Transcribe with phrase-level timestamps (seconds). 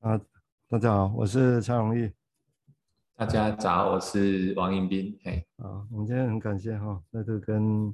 [0.00, 0.20] 啊，
[0.68, 2.08] 大家好，我是蔡荣毅。
[3.16, 5.18] 大家早，我是王迎宾。
[5.24, 7.92] 嘿，啊，我们今天很感谢哈，在这跟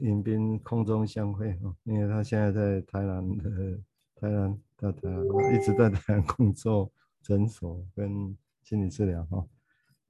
[0.00, 3.78] 迎宾空中相会哈，因为他现在在台南的
[4.14, 6.90] 台南在台南一直在台南工作
[7.20, 9.46] 诊所跟心理治疗哈。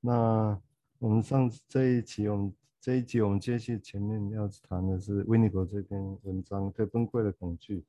[0.01, 0.57] 那
[1.01, 7.85] 我们上次这一期，我们这一集我们接续前面要谈的是维尼果这篇文章对崩溃的恐惧。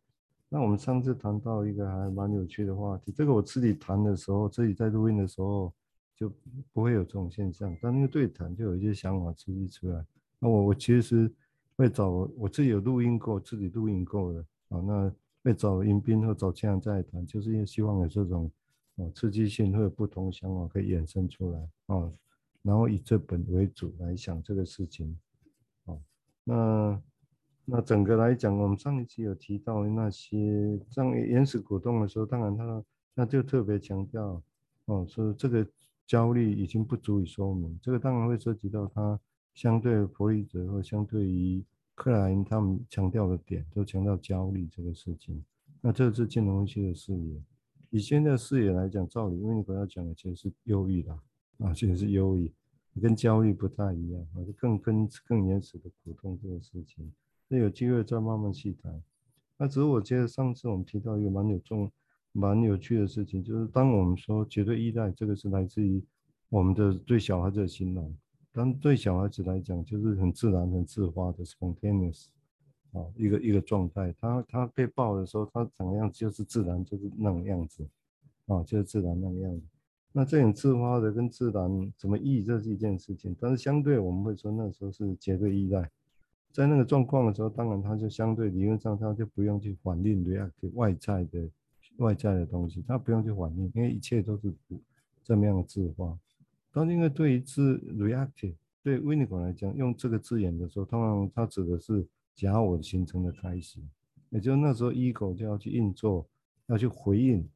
[0.50, 5.74] 那我们上次谈到一个还蛮有趣的话题，这个我自己谈的时候，自己在录音的时候
[6.16, 6.32] 就
[6.72, 10.06] 不会有这种现象，但那个对谈就有一些想法刺激出来。
[10.40, 11.30] 那我我其实
[11.76, 18.50] 会找我自己有录音过，自己录音过的啊，那会找迎宾或找其他人再谈，就是因为希望有这种
[18.96, 22.10] 哦刺激性会有不同的想法可以衍生出来啊，
[22.62, 25.20] 然后以这本为主来想这个事情，
[25.88, 25.98] 啊，
[26.46, 27.02] 那。
[27.70, 32.82] 那整个来讲，我们上一期有提到那些像原始股东的时候，当然他
[33.14, 34.42] 那就特别强调
[34.86, 35.68] 哦，说这个
[36.06, 37.78] 焦虑已经不足以说明。
[37.84, 39.20] 这个当然会涉及到他
[39.54, 41.62] 相对弗洛伊德或相对于
[41.94, 45.44] 克莱因他们强调的点，都强调焦虑这个事情。
[45.82, 47.42] 那这是金融危机的视野。
[47.90, 51.20] 以现在的视野来讲，照理因为你刚刚讲的其实是忧郁啦，
[51.58, 52.50] 啊，其实是忧郁，
[53.02, 57.12] 跟焦虑不太一样，还是更更更原始的股东这个事情。
[57.48, 59.02] 那有机会再慢慢细谈。
[59.58, 61.92] 那只是我觉得上次我们提到一个蛮有重、
[62.32, 66.04] 蛮有趣的事情，就是当我们说绝对依赖，这个是来自于
[66.50, 68.16] 我们的对小孩子的形容。
[68.52, 72.28] 当对小孩子来讲，就是很自然、很自发的 spontaneous
[72.92, 74.14] 啊，一个一个状态。
[74.20, 77.88] 他他被抱的时候，他怎样就是自然，就是那种样子
[78.48, 79.66] 啊，就是自然那个样子。
[80.12, 83.36] 那这种自发的跟自然怎么异，这是一件事情。
[83.40, 85.90] 但是相对我们会说，那时候是绝对依赖。
[86.58, 91.48] 在那个状况的时候，当然他就相对理论上他就不用去反应 react 外在的
[91.98, 94.52] 外在的东西，他不用去反应，因为一切都是
[95.24, 96.18] 这么样的自化。
[96.72, 103.80] 当因为对于自 reactive 对维尼狗来讲，用这个字眼的时候，通常它指的是假我形成的开始，
[104.32, 106.28] 也就是那时候 ego 就要去运作，
[106.66, 107.48] 要去回应。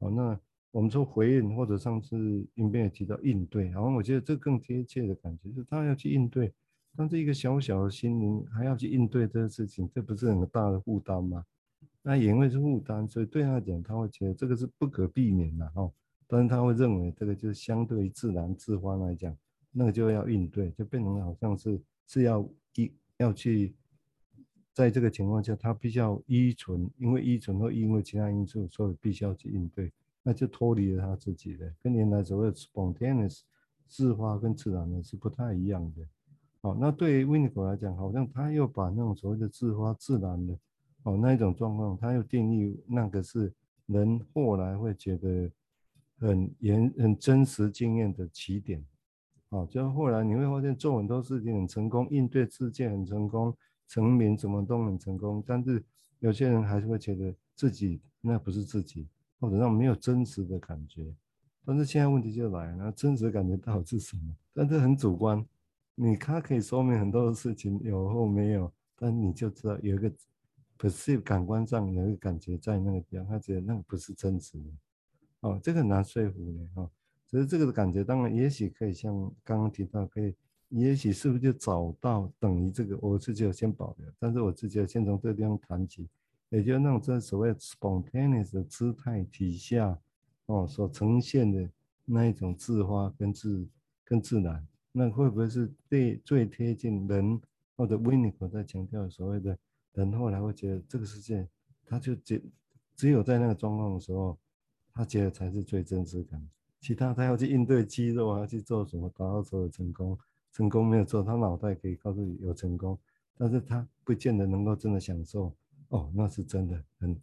[0.00, 0.36] 好，那
[0.72, 6.52] 我们说回应，或者上次应斌也提到应对，好，我觉得这更贴切的感觉是他要去应对。
[6.98, 11.46] 但这一个小小的心灵还要去应对这个事情，这不是很大的负担吗？
[12.02, 15.88] 那也因为是负担，所以对他来讲，他会觉得这个是不可避免的哈。
[16.26, 19.32] 但是他会认为这个就是相对于自然自发来讲，
[19.70, 22.44] 那个就要应对，就变成好像是是要
[22.74, 23.76] 依要去，
[24.74, 29.92] 在这个情况下，他必须要依存，因为依存或因为其他因素，所以必须要去应对，
[30.24, 33.42] 那就脱离了他自己的，跟原来所谓的 spontaneous
[33.86, 36.02] 自发跟自然的是不太一样的。
[36.60, 40.58] 好，那对于维尼果来讲，好像他又把那种所谓的自发自然的，
[41.04, 43.52] 哦，那一种状况，他又定义那个是
[43.86, 45.48] 人后来会觉得
[46.18, 48.84] 很严、很真实经验的起点。
[49.50, 53.54] 好，就后来你会发现做很多事情很成功，应对世界很成功，
[53.86, 55.80] 成名怎么都很成功，但是
[56.18, 59.06] 有些人还是会觉得自己那不是自己，
[59.38, 61.06] 或者让没有真实的感觉。
[61.64, 64.22] 但是现在问题就来了，那真实感觉到底是什么？
[64.52, 65.46] 但是很主观。
[66.00, 70.08] 你他可以说明很多的事情有或没有，但你就知道有一个
[70.78, 74.70] perceive 感官上有一个感觉在那个地方，他觉得那个不是真实的，
[75.40, 76.88] 哦，这个很难说服的哈。
[77.26, 80.32] 只是这个的感觉，当然也许可以像刚刚提到，可以，
[80.68, 82.96] 也许是不是就找到等于这个？
[83.02, 86.08] 我自己有先保留，但是我自己要先从这个地方谈起，
[86.48, 89.98] 也就是那种这所谓 spontaneous 的姿态体下，
[90.46, 91.68] 哦，所呈现的
[92.04, 93.66] 那一种自发跟自
[94.04, 94.64] 跟自然。
[94.98, 97.40] 那会不会是最最贴近人，
[97.76, 99.56] 或者维尼果在强调所谓的
[99.92, 101.48] 人，后来会觉得这个世界，
[101.86, 102.42] 他就只
[102.96, 104.36] 只有在那个状况的时候，
[104.92, 106.44] 他觉得才是最真实感。
[106.80, 110.18] 其他他要去应对肌肉啊，去做什么达到所有成功，
[110.50, 112.98] 成功没有做，他脑袋可以告诉你有成功，
[113.36, 115.54] 但是他不见得能够真的享受。
[115.90, 117.16] 哦，那是真的，很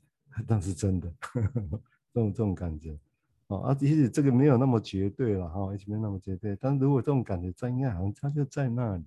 [0.47, 1.81] 那是真的，呵 呵
[2.13, 2.97] 这种这种感觉。
[3.47, 6.55] 哦，啊，其实这个没有那么绝对了哈，而且没有那么绝对。
[6.59, 9.05] 但如果这种感觉在，应该好像它就在那里。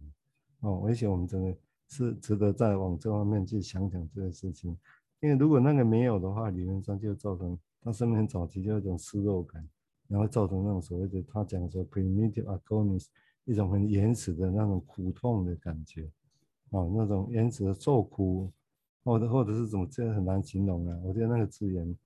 [0.61, 1.56] 哦，而且我们真的
[1.88, 4.76] 是值得再往这方面去想想这个事情。
[5.20, 9.69] 因为如果那个没有的话，理论上就造成他生命早期就有一种失落感，
[10.06, 13.06] 然后造成那种所谓的他讲说 primitive agonies
[13.44, 16.08] 一种很原始的那种苦痛的感觉。
[16.70, 18.52] 哦，那种原始的受苦，
[19.02, 20.96] 或者或者是怎么，这很难形容啊。
[21.02, 21.96] 我觉得那个字眼。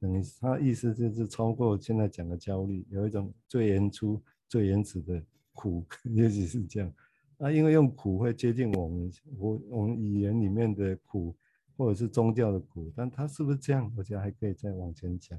[0.00, 5.84] 等于他意思就是超过现在讲的焦虑，有一种最原初、最原始的苦，
[6.16, 6.92] 也许是这样。
[7.38, 11.36] 啊，因为用苦会接近我们我我们语言里面的苦，
[11.76, 13.92] 或者是宗教的苦，但他是不是这样？
[13.96, 15.38] 我觉得还可以再往前讲。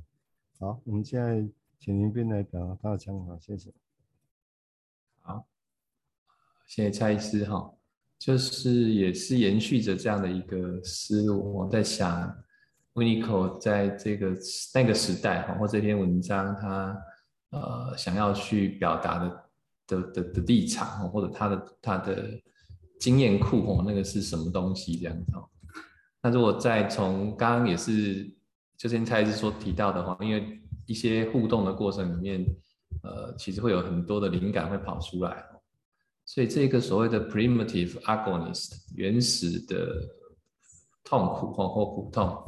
[0.59, 1.47] 好，我们现在
[1.79, 3.71] 请林斌来表达他的想法，谢谢。
[5.21, 5.47] 好，
[6.67, 7.73] 谢谢蔡医师哈，
[8.17, 12.35] 就是也是延续着这样的一个思路，我在想
[12.93, 14.35] Unico 在这个
[14.73, 16.97] 那个时代，或这篇文章他
[17.51, 19.43] 呃想要去表达的
[19.88, 22.39] 的的的立场，或者他的他的
[22.99, 25.31] 经验库哦，那个是什么东西这样子。
[26.21, 28.29] 那如果再从刚刚也是，
[28.77, 32.45] 就像蔡医师所提到的话，因为一些互动的过程里面，
[33.03, 35.44] 呃，其实会有很多的灵感会跑出来，
[36.25, 40.07] 所以这个所谓的 primitive agonist 原始的
[41.03, 42.44] 痛苦或或苦痛，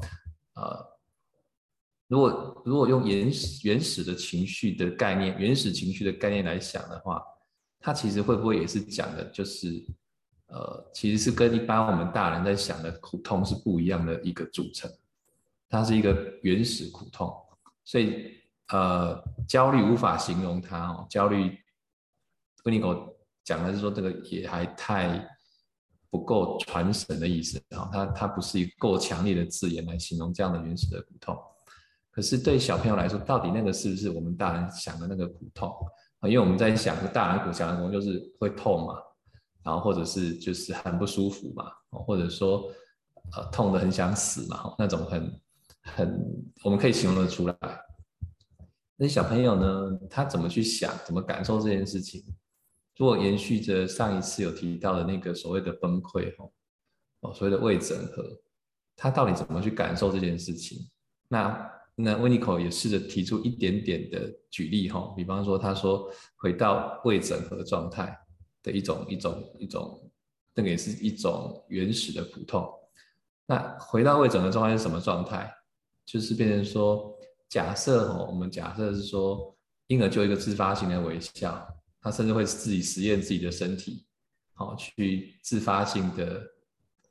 [0.55, 0.85] 呃，
[2.07, 7.23] 如果如果用原始原始的情绪的概念，原始情绪的概念来想的话，
[7.79, 9.85] 它其实会不会也是讲的，就是。
[10.47, 14.91] 呃，其实是跟一般我们大人在想的苦痛是不一样的一个组成，
[15.67, 17.35] 它是一个原始苦痛，
[17.83, 21.57] 所以呃，焦虑无法形容它哦，焦虑，
[22.65, 25.27] 温尼狗讲的是说这个也还太
[26.13, 31.35] 不够传神的意思啊，它它不是一个够强烈的字眼来形容这样的原始的苦痛，
[32.11, 35.73] 可是对小朋友来说，到底那个是不是我们大人想的那个苦痛
[36.19, 36.29] 啊？
[36.29, 38.93] 因为我们在想，大人苦想的苦就是会痛嘛。
[39.63, 42.69] 然后或者是就是很不舒服嘛，或者说
[43.31, 45.41] 呃痛得很想死嘛，那种很
[45.81, 47.55] 很我们可以形容得出来。
[48.97, 52.23] 那小朋友呢，他怎么去想，怎么感受这件事情？
[52.97, 56.33] 如果延续着上一次有提到的那个所谓的崩溃
[57.21, 58.23] 哦，所谓的未整合，
[58.95, 60.89] 他到底怎么去感受这件事情？
[61.27, 68.17] 那那温尼口也试着提出一点点的举例哈，比方说他说回到未整合状态。
[68.63, 70.09] 的一种一种一种，
[70.55, 72.65] 那个也是一种原始的苦痛。
[73.45, 75.53] 那回到未整合状态是什么状态？
[76.05, 77.13] 就是变成说，
[77.49, 79.53] 假设哦，我们假设是说，
[79.87, 81.67] 婴儿就一个自发性的微笑，
[82.03, 84.05] 他甚至会自己实验自己的身体，
[84.53, 86.43] 好，去自发性的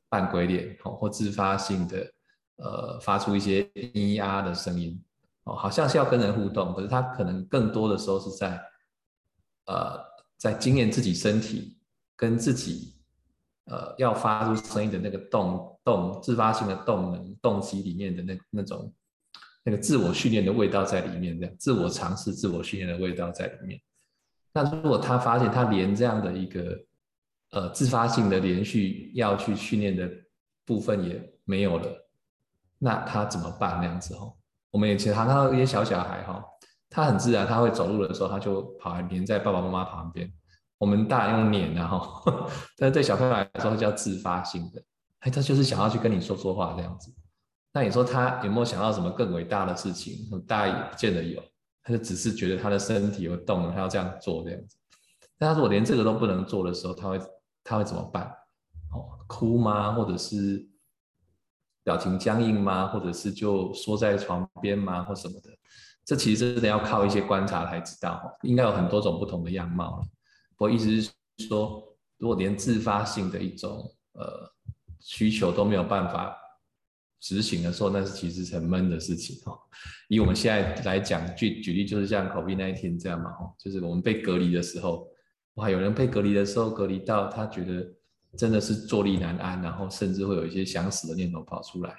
[0.08, 2.12] 扮鬼脸，好，或自发性的
[2.56, 5.02] 呃发出一些咿呀的声音，
[5.44, 8.62] 哦，好像是要跟人互动，可是他可能更多的时候是在
[9.66, 10.12] 呃。
[10.42, 11.78] 在经验自己身体
[12.16, 12.96] 跟自己，
[13.66, 18.92] 呃，要发出声音的那个动动自发性的动能动机里面的那那种
[19.62, 23.80] 那个自我训练的味道在里面，这样自我尝试、自我训练的味道在里面。
[24.52, 26.78] 那如果他发现他连这样的一个
[27.52, 30.08] 呃自发性的连续要去训练的
[30.64, 32.08] 部分也没有了，
[32.78, 33.78] 那他怎么办？
[33.80, 34.34] 那样子哦，
[34.70, 36.44] 我们也其实看到一些小小孩哈。
[36.94, 40.30] 他很自然，他会走路的时候，他就跑来黏在爸爸妈妈旁边。
[40.76, 42.22] 我们大人用黏啊哈，
[42.76, 44.82] 但是对小朋友来说叫自发性的，
[45.20, 47.10] 哎，他就是想要去跟你说说话这样子。
[47.72, 50.28] 那你说他有没有想到什么更伟大的事情？
[50.46, 51.42] 大家也不见得有，
[51.82, 54.76] 他就只是觉得他的身体有动了，他要这样做这样子。
[55.38, 57.20] 但他如果连这个都不能做的时候，他会
[57.64, 58.24] 他会怎么办？
[58.92, 59.92] 哦，哭吗？
[59.92, 60.68] 或者是
[61.82, 62.86] 表情僵硬吗？
[62.88, 65.02] 或者是就缩在床边吗？
[65.02, 65.50] 或什么的？
[66.04, 70.02] 这其实真的要靠一些观察才知道，应该有很多种不同的样貌。
[70.58, 71.12] 我意思是
[71.48, 71.82] 说，
[72.18, 74.52] 如果连自发性的一种呃
[75.00, 76.36] 需求都没有办法
[77.22, 79.56] 执行的时候，那是其实是很闷的事情哈。
[80.08, 85.06] 以我们现在来讲，举举例就是像 COVID-19 这样嘛，哦就是我们被隔离的时候，
[85.54, 87.86] 哇，有人被隔离的时候，隔离到他觉得
[88.36, 91.94] 真的是坐立难安，然后甚至会有一些想死的念头跑出来。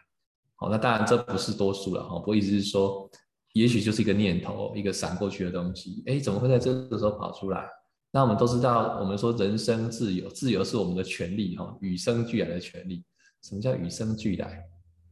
[0.55, 2.21] 好，那当然这不是多数了哈。
[2.27, 3.09] 我意思是说。
[3.53, 6.01] 也许就是一个念头，一个闪过去的东西。
[6.07, 7.63] 哎，怎么会在这个时候跑出来？
[8.11, 13.05] 那我们都知道，我们说人生自由，自由是我们的权利，哈，与生俱来的权利。
[13.43, 14.59] 什么叫与生俱来？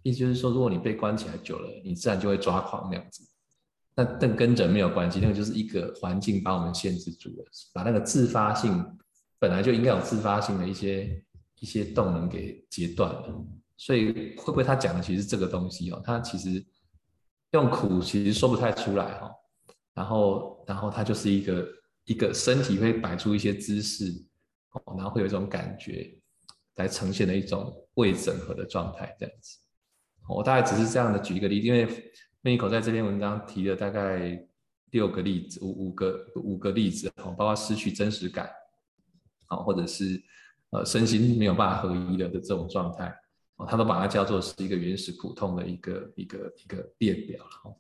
[0.03, 3.23] 意思就是说，如果你被关起来久了，你自然就会抓狂那样子。
[3.95, 8.85] 那但跟人没有关系，那个就是一个环境把我们限制住了，把那个自发性
[9.39, 11.23] 本来就应该有自发性的一些
[11.59, 13.45] 一些动能给截断了。
[13.77, 16.01] 所以会不会他讲的其实这个东西哦？
[16.05, 16.63] 他其实。
[17.53, 19.29] 用苦其实说不太出来哈，
[19.93, 21.67] 然后然后他就是一个
[22.05, 24.05] 一个身体会摆出一些姿势，
[24.95, 26.17] 然后会有一种感觉
[26.75, 29.57] 来呈现的一种未整合的状态这样子。
[30.35, 31.87] 我大概只是这样的举一个例子，因为
[32.43, 34.41] Winnicott 在这篇文章提了大概
[34.91, 38.49] 六个例子，五五个五个例子，包括失去真实感，
[39.47, 40.21] 或者是
[40.71, 43.13] 呃身心没有办法合一了的这种状态。
[43.57, 47.75] 哦他都把它叫做是一个原始苦痛的一个一个一个列表了，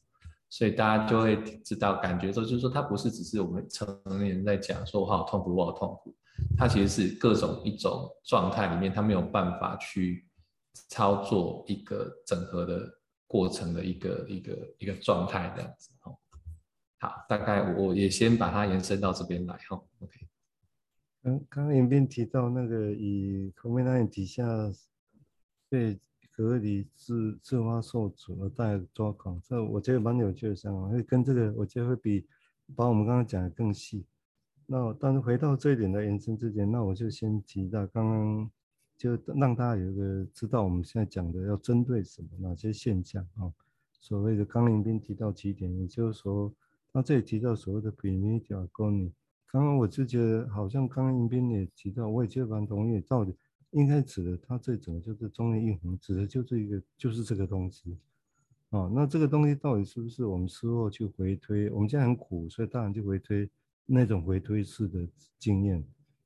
[0.47, 6.15] 所以大家就会知道，感觉说就是说，它不是只是我们成年人在讲说我好痛苦，我好痛苦，
[6.55, 10.23] 它其实是各种一种状态里面，它没有办法去
[10.73, 16.17] 操作一个整合的过程的一个一个一个状态这样子哦。
[16.99, 19.81] 好，大概我也先把它延伸到这边来哈。
[19.99, 20.27] OK。
[21.23, 24.43] 刚刚刚尹斌提到那个以 COVID-19 底下
[25.69, 25.99] 被
[26.31, 32.25] 隔离自自发受阻而带来抓狂，这我觉得蛮有趣的想法，会跟这个我觉得会比
[32.75, 34.05] 把我们刚刚讲的更细。
[34.65, 38.51] 那但是回到这一点的延伸之前，那我就先提到刚刚
[39.01, 43.51] 就让大家有一个知道我们现在讲的要针对什么哪些现象啊？
[43.99, 46.53] 所谓的刚刚尹斌提到几点，也就是说
[46.93, 48.69] 他这里提到所谓的 Premier 的。
[49.47, 53.01] 刚刚我就觉得好像刚刚尹斌也提到，我也觉得蛮同意。
[53.01, 53.35] 到底
[53.71, 57.97] 应该指的他这整个就是中间印红，指的就是一个就是这个东西
[58.69, 58.87] 啊。
[58.93, 61.71] 那这个东西到底是不是我们事后去回推？
[61.71, 63.49] 我们现在很苦，所以当然就回推
[63.87, 65.07] 那种回推式的
[65.39, 65.83] 经验，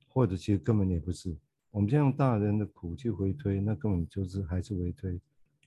[0.10, 1.34] 或者其实根本也不是。
[1.76, 5.20] 我们现在用大人的苦去回推，那根本就是还是回推，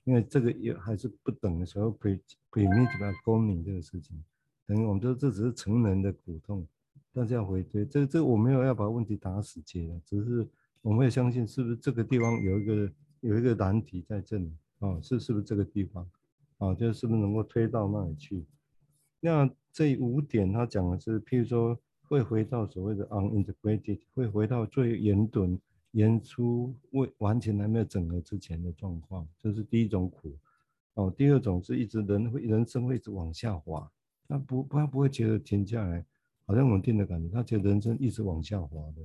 [0.04, 2.18] 因为这个也还是不等的时候 pre
[2.50, 4.24] pre-media agony 这个事情，
[4.66, 6.66] 等于我们说这只是成人的苦痛。
[7.12, 10.48] 大家回推，这个这我没有要把问题打死结了，只是
[10.80, 16.08] 我们也相信是不是这个地方有一个有一个难题在这里啊、是是不是这个地方
[16.56, 16.74] 啊？
[16.74, 18.42] 就是不是能够推到那里去？
[19.20, 25.60] 那这五点他讲的是，譬如说会回到所谓的 unintegrated，会回到最严顿、
[25.92, 30.36] 演出未完全还没有整合之前的状况，这是第一种苦。
[30.94, 33.90] 哦，第二种是一直人会人生会一直往下滑，
[34.26, 36.04] 他不他不会觉得停下来。
[36.44, 39.02] 好像稳定的感觉，他觉得人生一直往下滑的。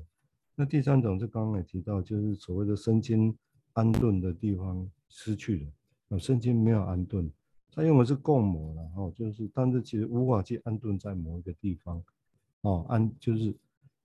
[0.55, 3.37] 那第三种是刚刚也提到，就是所谓的身心
[3.73, 5.71] 安顿的地方失去了，
[6.09, 7.29] 啊，身心没有安顿。
[7.71, 12.01] 他用的是共谋了，哦，就是但是其实无法去安顿在某一个地方，
[12.61, 13.53] 哦，安就是。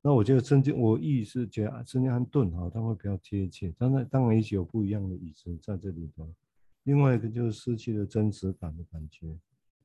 [0.08, 3.70] 那我觉得曾经，我意是觉得曾经安顿哈，它会比较贴切。
[3.76, 6.26] 当然，当然也许有不一样的意思在这里头。
[6.84, 9.26] 另外一个就是失去了真实感的感觉，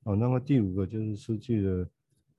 [0.04, 1.90] 哦，那么第五个就是失去了。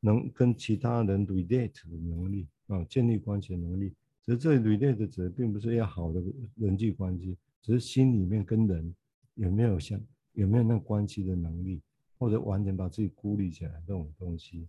[0.00, 3.92] 能跟其他人 relate 的能力啊，建立关系的能力。
[4.22, 6.22] 只是这 relate 指的并不是要好的
[6.56, 8.94] 人际关系，只是心里面跟人
[9.34, 10.00] 有没有像
[10.32, 11.82] 有没有那关系的能力，
[12.18, 14.66] 或者完全把自己孤立起来这种东西。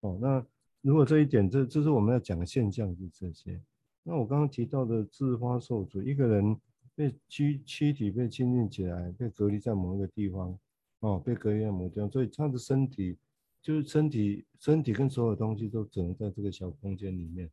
[0.00, 0.46] 哦，那
[0.82, 3.60] 如果这一点，这这是我们要讲的现象是这些。
[4.02, 6.56] 那我刚刚提到的自发受阻，一个人
[6.94, 10.58] 被躯躯体被禁锢起来，被隔离在某一个地方，
[11.00, 13.16] 哦，被隔离在某个地方，所以他的身体。
[13.62, 17.46] 就是身体，身体跟所有东西都只能在这个小空间里面，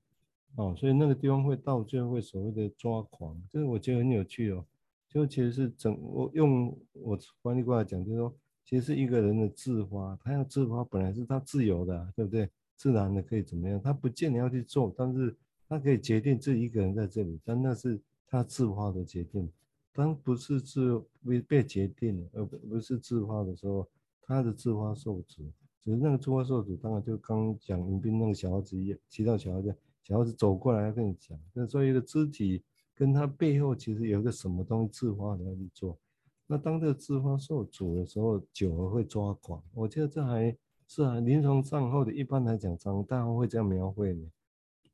[0.55, 4.65] 哦，所以那个地方会到最后会所谓的抓狂，这个我觉得很有趣哦。
[5.09, 12.49] 就其实是整，我用我翻译过来讲，就是说，其实是一个人的自发，他要自发本来是他自由的，对不对？
[12.77, 13.81] 自然的可以怎么样？
[13.81, 15.35] 他不见得要去做，但是
[15.67, 19.51] 他可以决定自己一个人在这里，但那是他自发的决定。
[19.91, 23.85] 当不是自被被决定，而不是自发的时候，
[24.21, 25.51] 他的自发受阻。
[25.83, 32.61] 只是那个自发受阻，当然就刚讲迎宾那个小孩子一样，提到小孩子，小孩子走过来要跟你讲，那所以一个肢体
[32.93, 35.97] 跟他背后其实有一个什么东西自发的要去做。
[36.45, 39.63] 那当这个自发受阻的时候，久了会抓狂。
[39.73, 40.55] 我觉得这还
[40.87, 44.19] 是啊，临床上后的一般来讲，常大家会这样描绘的。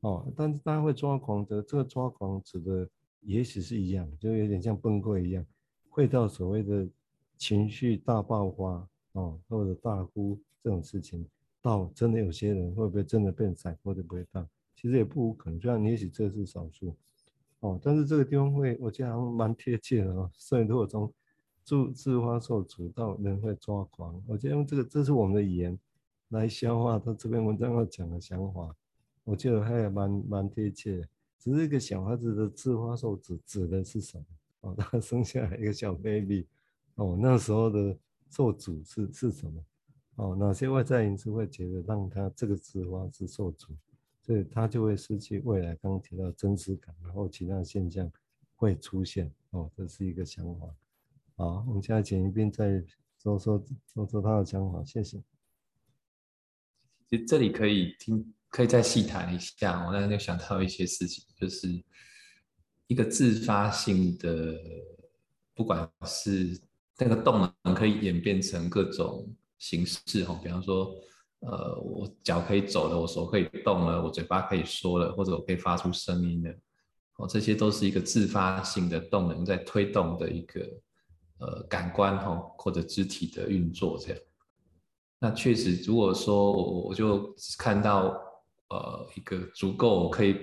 [0.02, 2.90] 哦，但是大家会抓狂的，这个抓狂指的
[3.22, 5.46] 也许是一样，就有点像崩溃一样，
[5.90, 6.88] 会到所谓的
[7.38, 10.40] 情绪大爆发哦，或者大哭。
[10.64, 11.28] 这种事情
[11.62, 15.60] 到真的有些人会不会真的变惨或者不会到，其实也不无可能。
[15.60, 16.96] 虽然也许这是少数，
[17.60, 20.32] 哦，但是这个地方会，我觉得还蛮贴切的哦。
[20.34, 21.14] 所以如果从
[21.64, 25.78] 自自发受阻到人会抓狂，我觉得用这个，这是我们的语言
[26.30, 28.76] 来消化他这篇文章要讲的想法，
[29.24, 31.08] 我觉得还蛮蛮贴切。
[31.40, 34.26] 只是一个小孩子的自发受阻指的是什么？
[34.62, 36.48] 哦，他生下来一个小 baby，
[36.96, 37.98] 哦，那时候的
[38.30, 39.62] 受阻是是什么？
[40.16, 43.74] 哦，哪些外在因素会觉得让他这个自发是受阻，
[44.22, 48.10] 所以他就会失去未来刚刚提到真实感，然后其他现象
[48.56, 49.30] 会出现。
[49.52, 50.68] 哦，这是一个想法。
[51.36, 52.84] 好，我们现在请一遍再
[53.22, 53.64] 说说
[53.94, 55.18] 说说他的想法，谢谢。
[57.10, 59.86] 其实这里可以听，可以再细谈一下。
[59.86, 61.68] 我刚才就想到一些事情，就是
[62.88, 64.56] 一个自发性的，
[65.54, 66.62] 不管是
[66.98, 69.34] 那个动能可以演变成各种。
[69.60, 70.94] 形式哈，比方说，
[71.40, 76.54] 呃，我脚可以走了，我手可以动了，我嘴巴可以说了，或者我可以发出声音了，
[77.16, 80.70] 哦，这些都是一个自发性的动能在推动的一个
[81.40, 84.22] 呃感官哈，或者肢体的运作这样。
[85.20, 88.20] 那确实，如果说我我就看到
[88.70, 90.38] 呃一个足够可以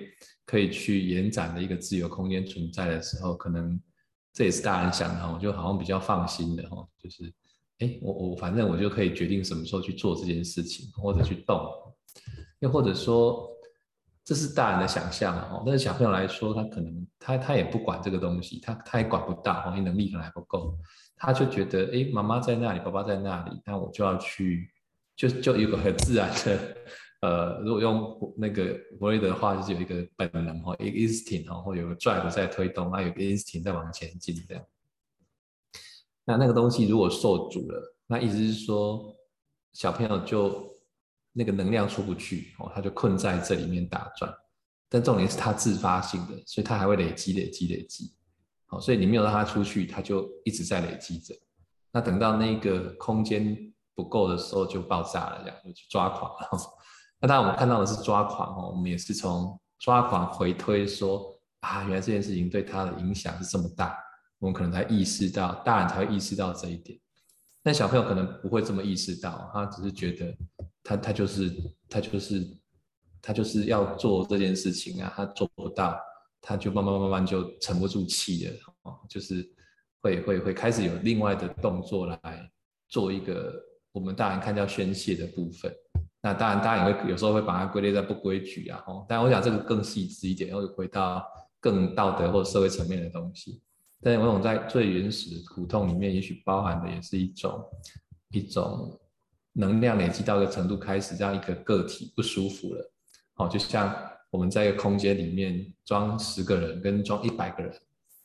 [0.45, 3.79] 可以去延展的一个自由空间存在的时候，可能
[4.33, 7.33] 这也是大人想的哈，我就好像比较放心的哈，就是。
[7.79, 11.67] 哎，我我反正我就可以决定什么时候去做这件事情，或者去动，
[12.59, 13.50] 又或者说
[14.23, 20.77] 这是大人的想象哦，但是小朋友来说，他可能他他也不管这个东西，他他也管不到，因为能力可能还不够，
[21.15, 24.69] 他就觉得哎，妈妈在那里，爸爸在那里，那我就要去，
[25.15, 26.77] 就就有个很自然的。
[27.21, 34.63] 呃，如果用那个弗洛伊德的话，就是有一个本能哈，一个 instinct 哈，或有个 drive 在推动，那有个 instinct 在往前进这样。
[36.25, 39.15] 那那个东西如果受阻了，那意思是说
[39.73, 40.70] 小朋友就
[41.33, 44.31] 那个能量出不去哦，他就困在这里面打转。
[44.89, 48.13] 但重点是他自发性的，所以他还会累积、累积、累积。
[48.67, 51.33] 好，所以你没有让他出去，他就一直在累积着。
[51.91, 53.57] 那等到那个空间
[53.95, 56.49] 不够的时候，就爆炸了，这样就抓狂了。
[57.19, 58.71] 那当然，我们看到的是抓狂哦。
[58.73, 63.97] 我们也是从抓狂回推说啊，原来这件事情对他的影响是这么大，
[64.39, 66.99] 我们可能才意识到，大人才会意识到这一点。
[67.63, 70.35] 但小朋友可能不会这么意识到，他只是觉得
[70.83, 71.51] 他他就是
[71.89, 72.47] 他就是
[73.21, 75.97] 他就是要做这件事情啊，他做不到，
[76.41, 79.47] 他就慢慢慢慢就沉不住气了哦，就是
[80.01, 82.51] 会会会开始有另外的动作来
[82.87, 83.53] 做一个
[83.91, 85.73] 我们大人看叫宣泄的部分。
[86.23, 91.25] 那当然，大家也会有时候会把它归类在不规矩啊，哦，但我想这个更细致一点，又回到
[91.59, 93.59] 更道德或社会层面的东西。
[93.99, 97.63] 但是我想在最原始的苦痛里面，也许包含的也是一种
[98.31, 98.99] 一种
[99.53, 102.91] 能量累积到一个程度，开始让一个个体不舒服了。
[103.33, 103.95] 好，就像
[104.29, 107.73] 我们在一个空间里面装十个人跟装一百个人，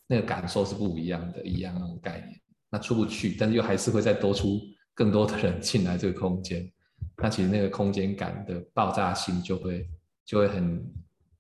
[0.07, 2.41] 那个感受是不一样的，一样那种概念。
[2.71, 4.61] 那出不去，但是又还是会再多出
[4.95, 6.71] 更多的人进来这个空间。
[7.17, 9.89] 那其实那个空间感的爆炸性就会
[10.25, 10.85] 就会很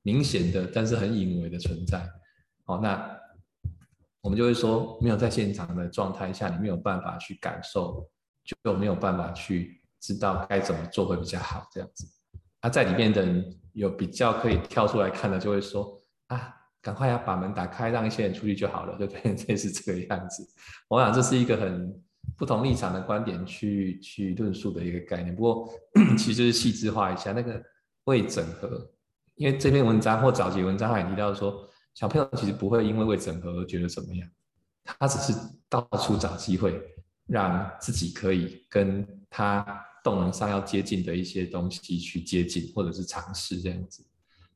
[0.02, 2.09] 明显的，但是很隐微的存在。
[2.64, 3.11] 好，那
[4.21, 8.09] 我们就会说，没有在现场的状态下，你没有办法去感受，
[8.46, 12.06] 就没有办法去知道该怎么做会比较好这样子。
[12.60, 20.46] 啊，在里面的人有比较可以跳出来看的，就会说啊，赶快要把门打开，让一些人出去就好了，就变成是这个样子。
[20.88, 22.02] 我想这是一个很。
[22.37, 25.70] 不同立场的观点去去论述的一个概念，不过
[26.18, 27.62] 其实是细致化一下那个
[28.06, 28.90] 未整合，
[29.37, 34.28] 因为这篇文章或早期文章还提到说，小朋友其实不会因为未整合而觉得怎么样，
[34.85, 36.82] 他只是到处找机会，
[37.26, 39.64] 让自己可以跟他
[40.02, 44.04] 动能上要接近的一些东西去接近，或者是尝试这样子，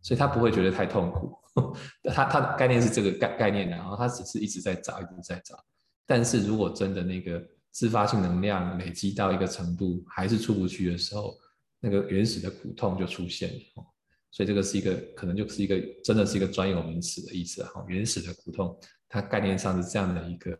[0.01, 1.37] 所以他不会觉得太痛苦。
[2.15, 5.63] 他他的概念是这个概概念，然后他只是一直在找，一直在找，
[6.07, 7.43] 但是如果真的那个。
[7.73, 11.39] 自发性能量累积到一个程度，还是出不去的时候，
[11.79, 13.85] 那个原始的苦痛就出现了。
[14.33, 17.85] 所以这个是一个，可能就是一个，真的是一个专有名词的意思哈。
[17.87, 18.77] 原始的苦痛，
[19.09, 20.59] 它概念上是这样的一个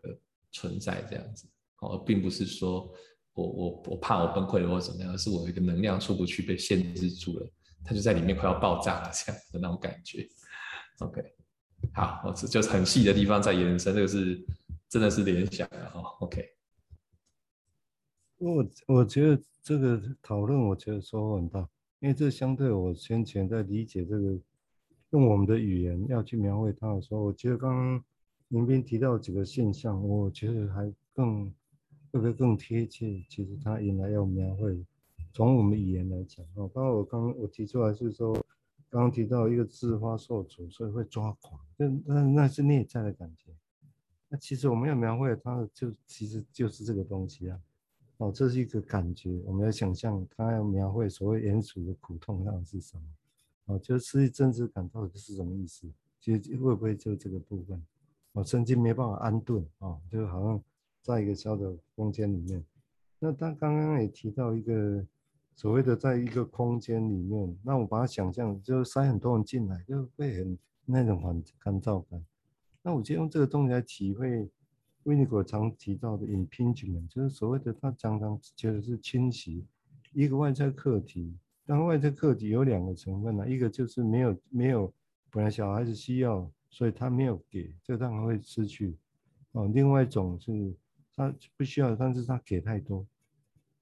[0.53, 1.45] 存在，这样子，
[1.89, 2.91] 而并不是说
[3.33, 7.49] 我我我怕我崩溃了或者怎么样，而是我一个能量出不去，被限制住了，
[7.83, 10.27] 它就在里面快要爆炸了这样的那种感觉。
[10.99, 11.23] OK，
[11.93, 14.45] 好，我这就是很细的地方在延伸，这个是
[14.87, 16.01] 真的是联想的哈。
[16.19, 16.45] OK。
[18.37, 21.59] 我我觉得这个讨论，我觉得收获很大，
[21.99, 24.37] 因为这相对我先前在理解这个
[25.11, 28.03] 用我们的语言要去描绘它的时候，我觉得刚刚
[28.49, 31.53] 林斌提到几个现象，我觉得还更
[32.11, 33.25] 会不会更贴切？
[33.29, 34.85] 其实他原来要描绘，
[35.33, 38.33] 从我们语言来讲哦，包括我刚我提出来是说，
[38.89, 43.51] 刚刚提到一个自发受阻，所以会抓狂，那那那是内在的感觉。
[44.27, 47.59] 那其实我们要描绘它的，就其实就是这个东西啊。
[48.17, 53.03] 哦，这是一个感觉，我们要想象他要描绘所谓原始的苦痛，那是什么？
[53.65, 55.87] 哦，就是失去真实感到底是什么意思？
[56.19, 57.83] 其实会不会就这个部分？
[58.33, 60.63] 哦，曾经没办法安顿啊、哦，就好像
[61.01, 62.63] 在一个小的空间里面。
[63.19, 65.05] 那他刚刚也提到一个
[65.55, 72.25] 所谓的在一个空间里面，那我把它想象就是塞很多人进来，就会很那种很干燥感。
[72.81, 74.49] 那我就用这个东西来体会。
[75.05, 79.65] 维尼果常提到的隐贫穷就是所谓的他常常觉得是侵袭
[80.13, 81.35] 一个外在客体。
[81.65, 84.93] 当外在客体有两个成分呢，一个就是没有没有
[85.31, 88.95] 本来小孩子需要，所以他没有给，这当然会失去。
[89.53, 90.71] 哦，另外一种是
[91.15, 93.05] 他不需要，但是他给太多。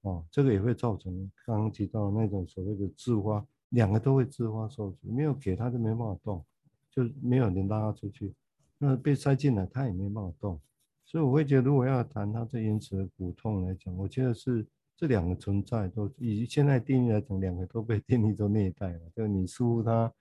[0.02, 6.44] 哦，这个也会造成刚刚提到那种所谓的自花，两个都会自花受阻，没有给他就没办法动，
[6.90, 8.34] 就没有人拉他出去，
[8.78, 10.58] 那被塞进来他也没办法动。
[11.04, 14.64] 所以我会觉得，如果要谈它这因此的骨痛来讲，我觉得是
[14.96, 19.00] 这两个存在都以现在定义来讲，两个都被 定义做内在了。
[19.14, 20.12] 就你疏忽他，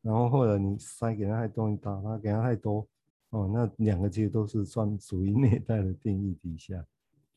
[0.00, 2.86] 然后或者你塞给他太多，你打他给他太多，
[3.30, 6.84] 哦，那两个其实都是算属于内在的定义底下。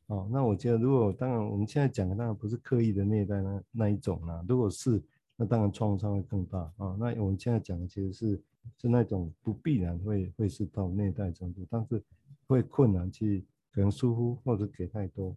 [0.07, 5.01] 哦，那我觉得如果当然我们现在讲的当然不是刻意的虐待那那一种啦，如果是，
[5.35, 6.97] 那当然创伤会更大啊、哦。
[6.99, 8.41] 那我们现在讲的其实是
[8.77, 12.01] 是那种不必然会会是到虐待程度，但是
[12.45, 15.35] 会困难去可能疏忽或者给太多。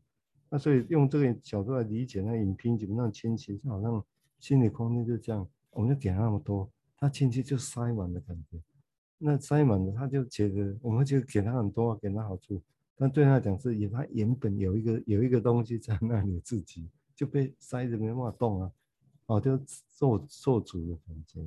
[0.50, 4.04] 那所以用这个角度来理解，那影片基本上亲戚就好像
[4.38, 8.60] 心理空间就这样，我们就给他那么多，他亲戚就塞满的感觉。
[9.26, 12.60] 那塞满了，他就觉得我们就给他很多，给他好处，
[12.94, 18.70] 但对他讲是，他原本有一个有一个东西在那里，自己就被塞着没办法动啊，
[19.24, 19.58] 哦，就
[19.90, 21.40] 受受阻的感觉，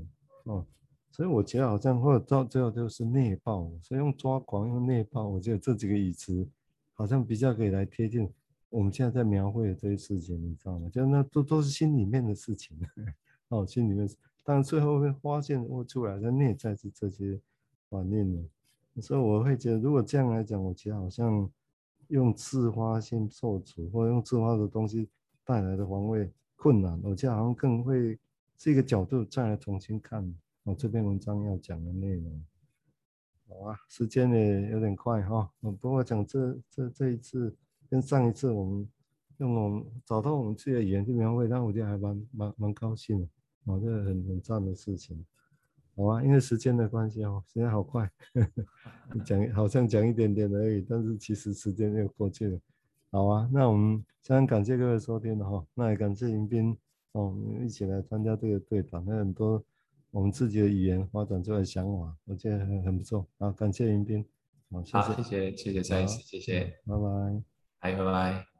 [0.45, 0.65] 哦，
[1.11, 6.49] 所以我觉得好像或者到最后就是内爆，所以用抓狂用内爆，我觉得这几个语词
[6.95, 8.27] 好像比较可以来贴近
[8.69, 10.89] 我们现在在描绘的这些事情，你知道吗？
[10.89, 12.75] 就那都都是心里面的事情，
[13.49, 14.09] 哦，心里面，
[14.43, 17.39] 但最后会发现会出来的内在是这些。
[17.89, 21.49] 怀念的，所以我会觉得，如果这样来讲，我觉得好像
[22.09, 25.07] 用自发性受阻，或者用自发的东西
[25.43, 28.17] 带来的防卫困难，我觉得好像更会
[28.57, 32.43] 是一个角度再来重新看我这篇文章要讲的内容。
[33.49, 37.55] 好啊，时间也有点快哈，不过讲这这这一次
[37.89, 38.89] 跟上一次我们
[39.37, 43.27] 用我们找到我们自己的语言去描绘，但我觉得还蛮蛮蛮高兴的，
[43.65, 45.25] 哦，这个很很赞的事情。
[45.97, 48.07] 好啊，因为时间的关系哦，时间好快，
[49.25, 52.59] 讲好像讲一点点而已，但是其实时间又过去了。
[53.09, 56.77] 好啊，那我们非常感谢各位收听的哈，那也感谢迎宾
[57.13, 59.63] 哦，一起来参加这个对谈，那很多
[60.11, 63.25] 我们自己的语言发展出来的想法，我觉得很很不错。
[63.39, 64.23] 好，感谢迎宾，
[64.69, 68.56] 好，谢谢，谢谢，谢谢蔡医师，谢谢，拜拜，拜拜。